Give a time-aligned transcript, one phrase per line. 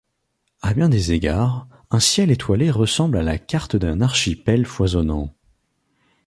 [0.63, 5.29] À bien des égards, un ciel étoilé ressemble à la carte d'un archipel foisonnant.